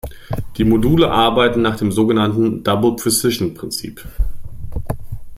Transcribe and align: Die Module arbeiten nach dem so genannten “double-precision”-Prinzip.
Die 0.57 0.63
Module 0.63 1.11
arbeiten 1.11 1.61
nach 1.61 1.75
dem 1.77 1.91
so 1.91 2.07
genannten 2.07 2.63
“double-precision”-Prinzip. 2.63 4.03